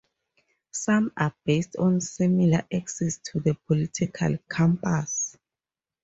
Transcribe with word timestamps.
Some 0.71 1.11
are 1.15 1.31
based 1.45 1.75
on 1.75 2.01
similar 2.01 2.65
axes 2.73 3.19
to 3.25 3.39
the 3.39 3.53
Political 3.67 4.39
Compass. 4.49 5.37